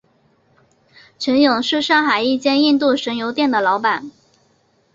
[1.19, 4.09] 程勇是上海一间印度神油店的老板。